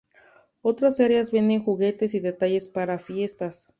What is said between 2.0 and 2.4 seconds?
y